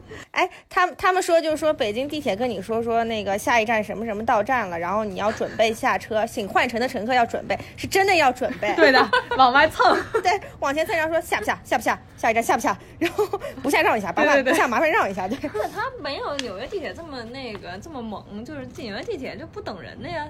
[0.32, 8.72] 哎，他们他们说就是说北京地铁跟你说说那个下一站什么什么到站了，然后你要准备下车，请换乘的乘客要准备，是真的要准备。
[8.74, 9.98] 对的，往外蹭。
[10.22, 13.26] 对，往前蹭，然后说下不下，下不下，下一站下不下，然后
[13.62, 15.38] 不下让一下，麻烦不下麻烦让一下，对。
[15.52, 20.26] 那他没有纽约地铁这么那个这么猛，就是纽约地铁就不等人的呀。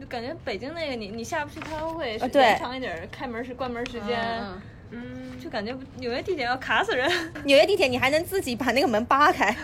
[0.00, 4.18] 就感觉北京那个你你下不去，开会时间长一点儿，开门是关门时间。
[4.40, 4.62] 嗯
[4.94, 7.10] 嗯，就感觉纽约地铁要卡死人。
[7.44, 9.56] 纽约地铁你还能自己把那个门扒开，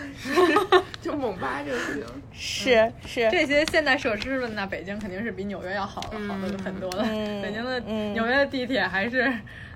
[0.99, 2.03] 就猛扒就行。
[2.33, 6.09] 是是，这些现代设施呢，那，北京肯定是比纽约要好好
[6.47, 7.05] 的很多了。
[7.07, 9.31] 嗯北京的嗯纽约的地铁还是，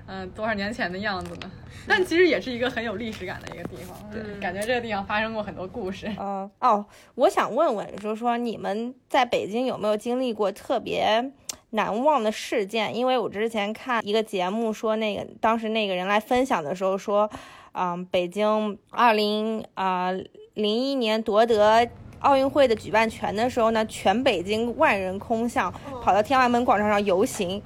[0.06, 1.50] 嗯、多少年前的样子呢？
[1.86, 6.10] 但其实也是一个很有历史感的一个地方，对，感觉这个地方发生过很多故事。
[6.18, 11.32] 嗯哦，我想问问，就是说你们在北京有没有经历过特别
[11.70, 12.94] 难忘的事件？
[12.96, 17.30] 因为我之前看一个节目说，那个当时那个人来分享的时候说，
[17.72, 20.10] 嗯，北京二零啊
[20.54, 21.88] 零一年夺得。
[22.20, 25.70] 奥运会的举办权的时候呢，全北京万人空巷，
[26.02, 27.62] 跑到天安门广场上游行，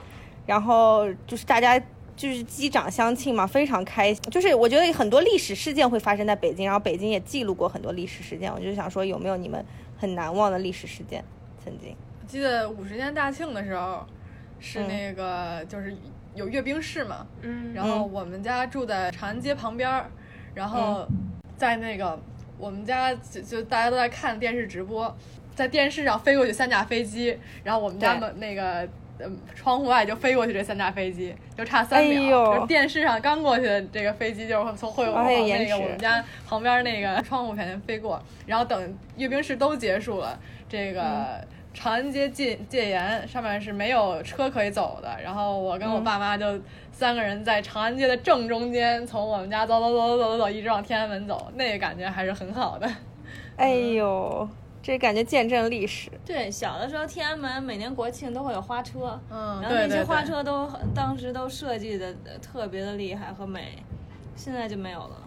[0.47, 1.81] 然后就是大家
[2.19, 4.21] 就是击掌相庆嘛，非常开心。
[4.25, 8.53] 就是我觉得很多历史事件会发生在北京，然后北京也记录过很多历史事件。
[8.53, 9.65] 我就想说，有没有你们
[9.97, 11.25] 很难忘的历史事件？
[11.65, 14.05] 曾经，我记得五十年大庆的时候，
[14.59, 15.97] 是那个、就是
[16.35, 20.11] 有阅兵式嘛，嗯，然后我们家住在长安街旁边儿，
[20.55, 21.07] 然后
[21.57, 22.21] 在那个
[22.59, 25.17] 我们家就就大家都在看电视直播，
[25.55, 28.89] 在电视上飞过去三架飞机，然后我们家对门那个。
[29.21, 32.51] 嗯，窗户外就飞过去这三架飞机，就差三秒。
[32.51, 45.09] 哎就是电视上刚过去的这个飞机，就是从会往哎那个我们家旁边那个窗户前面飞过，然后等阅兵式都结束了，这个嗯长安街戒戒严，上面是没有车可以走的。
[45.23, 52.89] 然后我跟我爸妈就三个人在长安街的正中间，从我们家走走走走走走走，一直往天安门走，那个感觉还是很好的。
[53.57, 54.49] 哎呦，
[54.89, 56.11] 这感觉见证历史。
[56.25, 60.03] 对，小的时候天安门每年国庆都会有花车，嗯，然后那些。
[60.03, 63.83] 花车都很当时都设计的特别的厉害和美，
[64.35, 65.23] 现在就没有了。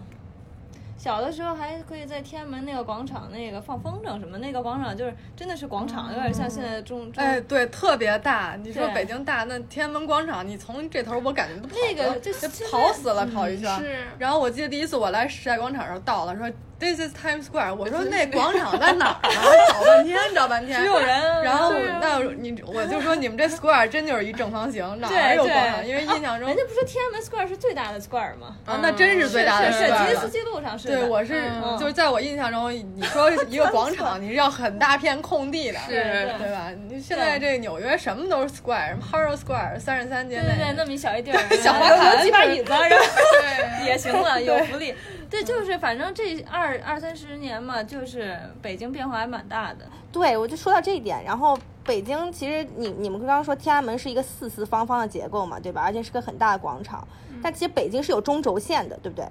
[0.97, 7.24] 小的时候还可以在天安门那个广场那个放风筝什么，那个广场就是真的是广场，有点像现在的中中。
[7.24, 8.58] 哎，对，特别大。
[8.63, 12.32] 你说北京大，那天安门广场，你从这头我感觉都跑那个就
[12.71, 13.78] 跑死了，跑一圈。
[13.78, 16.50] 是然后我记得第一次我来时代广场的时候到了，说
[16.82, 19.38] This is Times Square，我说那广场在哪儿呢？
[19.70, 25.86] 找半天找半天，只有人然后啊那你我就说你们这 Square 真就是一正方形，哪儿有广场？
[25.88, 28.56] 因为印象中人家不说天安门 Square 是最大的 Square 吗？
[28.65, 30.30] 啊，那真是最大的 Square 吉尼斯。
[30.30, 30.88] 纪录上是。
[30.88, 35.94] 对，我是、嗯就是在我印象中，你说一个广场，你是要很大片空地的，是
[36.39, 36.72] 对吧？
[36.89, 44.96] 你现在这纽约什么都是 square，什么 Harrow Square 三十三街对对对，那么一小一地儿，小花有坛几把椅子，然后对也行了，有福利。
[45.32, 49.86] 对，就是反正这二二三十年嘛，就是北京变化还蛮大的。
[50.12, 51.24] 对，我就说到这一点。
[51.24, 55.84] 然后北京其实你你们刚刚说天安门是一个四四方方的结构嘛，对吧？
[55.84, 57.08] 而且是个很大的广场。
[57.41, 59.26] 但其实北京是有中轴线的，对不对？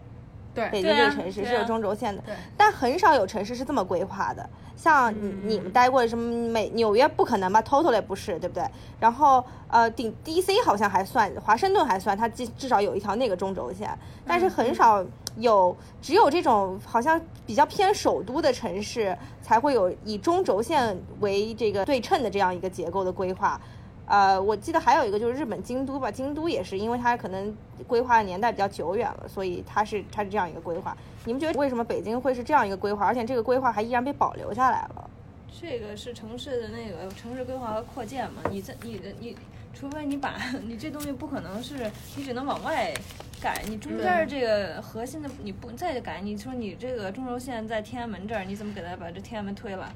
[0.70, 4.48] 北京这个城市是有中轴线的，对但很少有城市是这么规划的。
[4.76, 8.64] 像你你们待过的什么美纽约不可能吧，Total 也不是，对不对？
[8.98, 13.90] 然后呃，顶 DC 好像还算，华盛顿还算，它至至少有一条那个中轴线，
[14.26, 15.04] 但是很少
[15.36, 23.60] 有，只有这种好像比较偏首都的城市才会有以中轴线为这个对称的这样一个结构的规划。
[24.10, 30.96] 呃，我记得还有一个就是日本京都吧，京都也是，因为它可能规划的年代比较久远了，所以它是它是这样一个规划。
[31.24, 35.08] 你们觉得为什么北京会是这样一个规划，而且这个规划还依然被保留下来了？
[35.60, 39.36] 这个是城市的那个城市规划和扩建嘛，你这你的你，
[39.72, 42.92] 除非你把你这东西不可能是你只能往外
[43.40, 49.92] 改，你中间儿这个核心的你不再改，你说你这个中轴线在天安门这儿，你怎么给它把这天安门推了？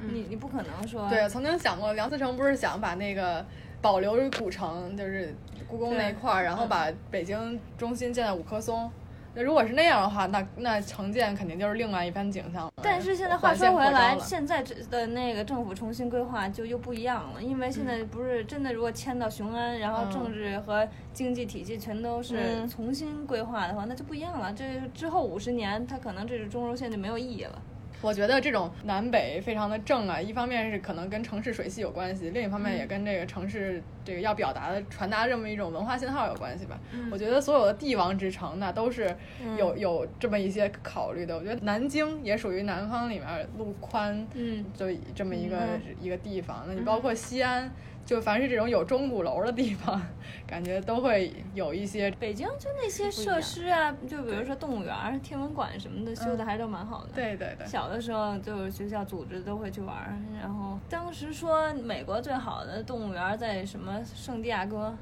[0.00, 3.44] 你你不可能说对，曾经想过梁思成不是想把那个
[3.80, 5.34] 保留古城，就是
[5.66, 8.90] 故宫那一块儿，然后把北京中心建在五棵松。
[9.34, 12.72] 那如果是那样的话，那那城建肯定就是另外一番景象了。
[12.82, 24.52] 但是现在话说回来，现在这的那个政府重新规划就又不一样了，因为现嗯在不是真的，如果迁到雄安，然后嗯政治和经济体系全都是嗯重新规划的话，那就不一样了。
[24.54, 27.62] 这之后五十年，它可能这是中轴线就没有意义了。
[28.00, 36.78] 我觉得这种南北非常的正啊，一方面是可能跟城市水系有关系，另一方面也跟这个城市这个要表达的传达这么一种文化信号有关系吧。
[37.10, 39.14] 我觉得所有的帝王之城那，都是
[39.56, 41.36] 有有这么一些考虑的。
[41.36, 45.58] 我觉得南京也属于南方里面路宽，嗯，就这么一个、
[46.00, 46.64] 一个地方。
[46.68, 47.70] 那你包括西安。
[48.08, 50.00] 就凡是这种有钟鼓楼的地方，
[50.46, 57.10] 感觉都会有一些北京就那些设施啊，就比如说动物园、天文馆什么的，修的还都蛮好的。
[57.14, 64.96] 对对对，小的时候就是学校组织都会去玩儿，然后当时说美国最好的动物园在什么圣地亚哥，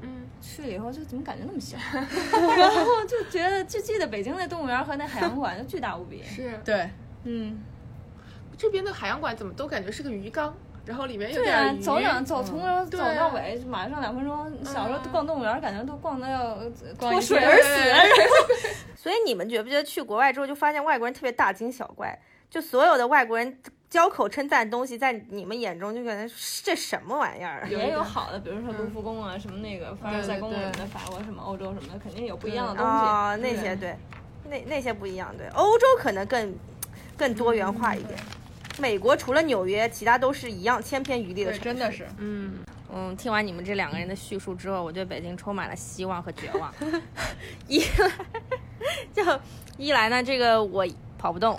[0.00, 6.22] 嗯，去了以后就怎么感觉那么小， 然后就觉得就记得北京那动物园和那海洋馆就巨大无比。
[6.22, 6.88] 是对，
[7.24, 7.58] 嗯，
[8.56, 10.54] 这边的海洋馆怎么都感觉是个鱼缸，
[10.84, 14.52] 然后里面有对啊点，走两走从头走到尾，马上两分钟。
[14.64, 16.56] 小时候逛动物园，感觉都逛的要
[16.98, 18.74] 脱水而死。
[18.96, 22.18] 所以你们觉不觉得去国外之后就发现外国人特别大惊小怪？
[22.50, 23.58] 就所有的外国人
[23.88, 27.66] 交口称赞的东西，在你们眼中就感觉这什么玩意儿？
[27.70, 32.90] 也有好的，比如说卢浮宫啊，什么那个凡尔赛宫什么的，法国什么欧洲什么的，肯定有不一样的东西。
[32.90, 33.96] 啊、那些对，
[34.50, 35.34] 那那些不一样。
[35.38, 36.54] 对，欧洲可能更
[37.16, 38.18] 更多元化一点。
[38.78, 41.64] 美国除了纽约，其他都是一样千篇一律的，城市。
[41.64, 42.06] 真的是。
[42.18, 42.54] 嗯，
[42.92, 46.72] 嗯，听完你们这两个人的叙述之后，我对北京充满了希望和绝望。
[47.68, 48.10] 一来
[49.14, 49.22] 就
[49.76, 50.86] 一来呢，这个我
[51.18, 51.54] 跑不动；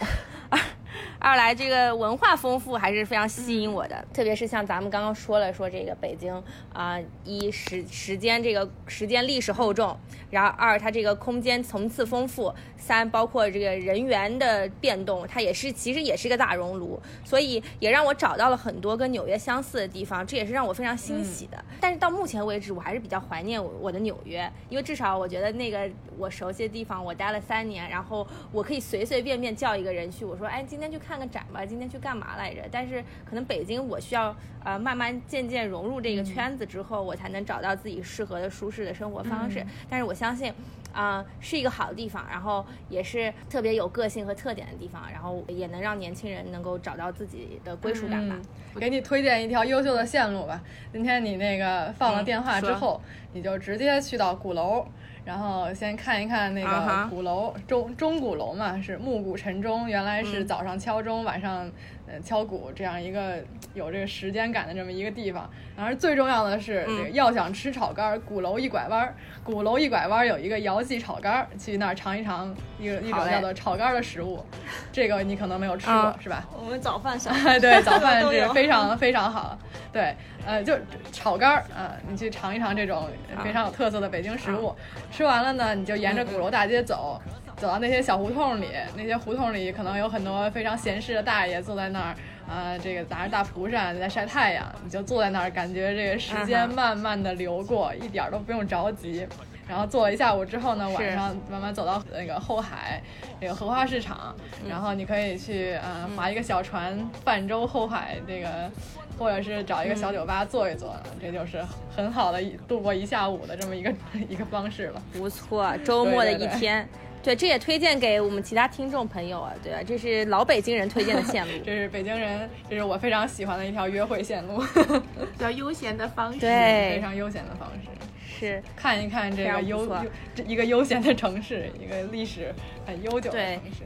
[1.24, 6.43] 二二来这个文化丰富还是非常吸引我的，特别是像咱们刚刚说了，说这个北京
[6.74, 9.97] 啊、一时时间这个时间历史厚重，
[10.30, 21.57] 然后二它这个空间层次丰富，三包括这个人员的变动，它也是其实也是一个大熔炉，所以也让我找到了很多跟纽约相似的地方，这也是让我非常欣喜的。
[21.80, 32.61] 但是到目前为止，我还是比较怀念我我的纽约，因为至少我觉得那个我熟悉的地方，我待了三年，然后我可以随随便便叫一个人去，我说，哎，今天去看个展吧，今天去干嘛来着？
[32.72, 39.66] 但是可能北京我需要呃慢慢渐渐融入这个圈子之后，我才能找到自己适合的舒适的生活方式。
[39.89, 40.53] 但是我相信。
[40.93, 48.36] 啊、是一个好的地方，然后也是特别有个性和特点的地方，然后也能让年轻人能够找到自己的归属感吧。
[48.76, 50.61] 嗯，给你推荐一条优秀的线路吧。
[50.91, 53.01] 今天你那个放了电话之说后，
[53.34, 54.86] 你就直接去到鼓楼，
[55.26, 61.69] 然后先看一看那个鼓楼钟钟鼓楼嘛，是暮鼓晨钟，原来是嗯早上敲钟，晚上
[62.07, 63.38] 呃敲鼓这样一个
[63.74, 65.49] 有这个时间感的这么一个地方。
[65.78, 74.43] 然后最重要的是，这个嗯要想吃炒肝儿，鼓楼一拐弯儿，鼓楼一拐弯儿有一个姚记炒肝儿，去那儿尝一尝一个一种叫做炒肝儿的食物，
[74.91, 76.45] 这个你可能没有吃过，啊是吧？
[76.61, 79.57] 我们早饭小 对，早饭是非常非常好。
[79.93, 80.15] 对，
[80.45, 80.73] 呃，就
[81.11, 83.07] 炒肝儿啊、你去尝一尝这种
[83.43, 84.75] 非常有特色的北京食物。
[85.11, 87.21] 吃完了呢，你就沿着鼓楼大街走，
[87.55, 92.15] 走到那些小胡同里，那些胡同里可能有很多非常闲适的大爷坐在那儿。
[92.45, 99.25] 啊、这个拿着大蒲扇在晒太阳，你就坐在那儿，感觉这个时间慢慢的流过，一点儿都不用着急。
[99.65, 103.01] 然后坐了一下午之后呢，晚上慢慢走到那个后海，
[103.39, 104.35] 那个荷花市场，
[104.69, 108.69] 然后你可以去呃划一个小船泛舟后海这个，
[109.18, 111.64] 或者是找一个小酒吧坐一坐，这就是
[111.95, 113.93] 很好的一度过一下午的这么一个
[114.30, 115.01] 一个方式了。
[115.14, 116.89] 不错，周末的一对对对天。
[117.24, 121.51] 对，这也推荐给我们其他听众朋友啊，对啊，这是老北京人推荐的线路。
[121.64, 124.57] 这是北京人，这是我非常喜欢的一条约会线路，
[125.32, 126.41] 比较悠闲的方式。
[126.41, 127.89] 对非常悠闲的方式。
[128.28, 129.95] 是，看一看这个悠悠
[130.36, 132.53] 这一个悠闲的城市，一个历史
[132.86, 133.86] 很悠久的城市。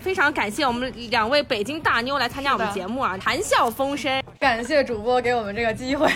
[0.00, 4.22] 非常感谢我们两位北京大妞来参加我们的节目啊，谈笑风生。
[4.42, 6.10] 感谢主播给我们这个机会。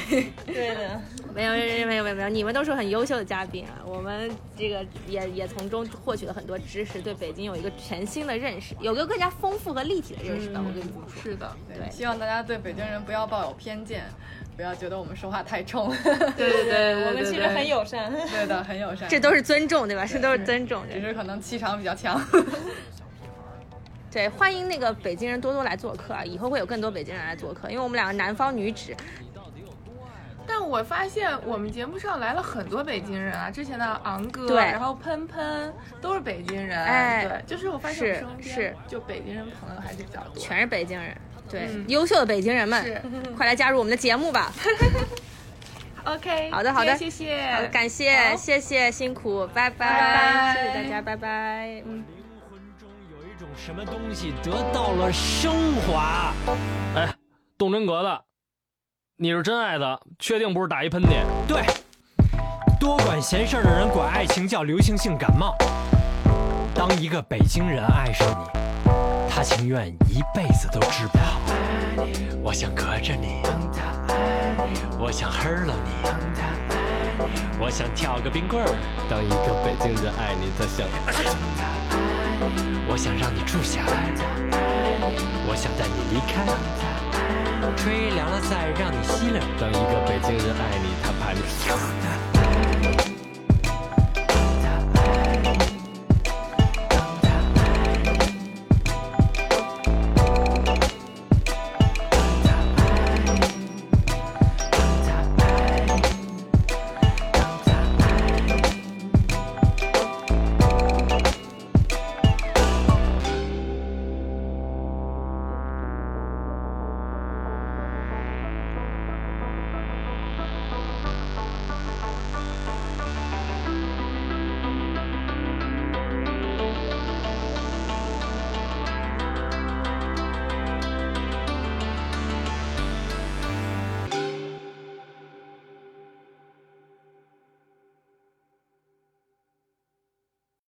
[0.44, 1.00] 对的，
[1.32, 10.60] 没有没有没有没有没有，你们都是很优秀的嘉宾啊，我们这个也也从中获取了很多知识，对北京有一个全新的认识，有个更加丰富和立体的认识吧。
[10.60, 14.02] 我跟你们说，是的，对希望大家对北京人不要抱有偏见，
[14.56, 15.94] 不要觉得我们说话太冲。
[16.36, 18.12] 对对对，我们其实很友善。
[18.12, 19.08] 对的，很友善。
[19.08, 20.04] 这都是尊重，对吧？
[20.04, 20.82] 这都是尊重。
[20.92, 22.20] 只是可能气场比较强。
[24.16, 26.24] 对，欢迎那个北京人多多来做客啊！
[26.24, 28.96] 以后会有更多北京人来做客，因为我们两个南方女子，
[30.46, 41.14] 但我发现我们节目上来了很多北京人啊，之前的昂哥，对然后喷喷都是北京人，哎对，就是我发现我是身边是就北京人朋友还是比较多，全是北京人。
[41.50, 42.98] 对，嗯优秀的北京人们，是
[43.36, 44.50] 快来加入我们的节目吧！
[46.04, 52.15] OK， 好的好的谢谢，好的感谢，谢谢，辛苦，拜拜，拜拜谢谢大家，拜拜，嗯。
[53.56, 56.32] 什么东西得到了升华。
[56.94, 57.12] 哎，
[57.56, 58.24] 动真格的，
[59.16, 61.24] 你是真爱的，确定不是打一喷嚏？
[61.48, 61.64] 对，
[62.78, 65.56] 多管闲事儿的人管爱情叫流行性感冒。
[66.74, 68.46] 当一个北京人爱上你，
[69.30, 71.40] 他情愿一辈子都治不好。
[72.42, 73.40] 我想隔着你，
[74.98, 75.90] 我想黑了你，
[77.58, 78.68] 我想跳个冰棍儿。
[79.08, 80.86] 当一个北京人爱你，他想
[82.96, 84.10] 我想让你住下来，
[85.46, 86.46] 我想带你离开，
[87.76, 89.38] 吹凉了再让你吸冷。
[89.60, 92.35] 当一个北京人爱你，他怕你。